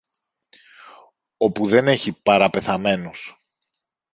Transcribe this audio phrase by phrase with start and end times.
[1.37, 3.35] όπου δεν έχει παρά πεθαμένους!